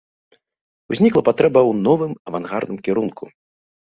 Узнікла 0.95 1.21
патрэба 1.29 1.59
ў 1.69 1.83
новым 1.87 2.15
авангардным 2.31 2.79
кірунку. 2.89 3.29